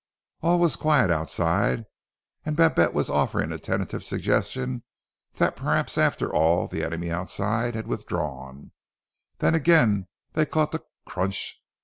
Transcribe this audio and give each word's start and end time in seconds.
All 0.41 0.57
was 0.59 0.75
quiet 0.77 1.11
outside 1.11 1.85
and 2.43 2.55
Babette 2.55 2.95
was 2.95 3.07
offering 3.07 3.51
a 3.51 3.59
tentative 3.59 4.03
suggestion 4.03 4.81
that 5.33 5.55
perhaps 5.55 5.95
after 5.95 6.33
all 6.33 6.67
the 6.67 6.83
enemy 6.83 7.11
outside 7.11 7.75
had 7.75 7.85
withdrawn, 7.85 8.71
then 9.37 9.53
again 9.53 10.07
they 10.33 10.47
caught 10.47 10.71
the 10.71 10.83
crunch! 11.05 11.61